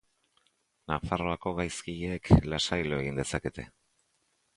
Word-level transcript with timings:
Nafarroako 0.91 1.53
gaizkileek 1.59 2.31
lasai 2.53 2.81
lo 2.87 2.99
egin 3.03 3.21
dezakete. 3.21 3.67